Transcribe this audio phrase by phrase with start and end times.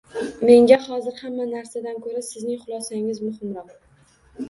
[0.49, 3.81] Menga hozir hamma narsadan ko`ra sizning xulosangiz muhimroq